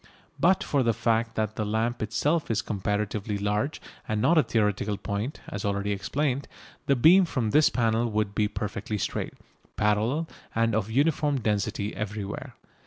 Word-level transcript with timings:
But 0.39 0.63
for 0.63 0.81
the 0.81 0.95
fact 0.95 1.35
that 1.35 1.57
the 1.57 1.63
lamp 1.63 2.01
itself 2.01 2.49
is 2.49 2.63
comparatively 2.63 3.37
large 3.37 3.79
and 4.07 4.19
not 4.19 4.35
a 4.35 4.41
theoretical 4.41 4.97
point, 4.97 5.41
as 5.47 5.63
already 5.63 5.91
explained, 5.91 6.47
the 6.87 6.95
beam 6.95 7.23
from 7.23 7.51
this 7.51 7.69
panel 7.69 8.09
would 8.09 8.33
be 8.33 8.47
perfectly 8.47 8.97
straight, 8.97 9.35
parallel, 9.75 10.27
and 10.55 10.73
of 10.73 10.89
uniform 10.89 11.39
density 11.39 11.95
everywhere. 11.95 12.55